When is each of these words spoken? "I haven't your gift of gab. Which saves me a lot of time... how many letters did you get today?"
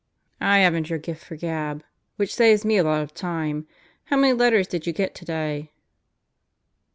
"I 0.39 0.57
haven't 0.57 0.89
your 0.89 0.97
gift 0.97 1.29
of 1.29 1.39
gab. 1.41 1.83
Which 2.15 2.33
saves 2.33 2.65
me 2.65 2.77
a 2.77 2.83
lot 2.83 3.03
of 3.03 3.13
time... 3.13 3.67
how 4.05 4.17
many 4.17 4.33
letters 4.33 4.65
did 4.67 4.87
you 4.87 4.93
get 4.93 5.13
today?" 5.13 5.69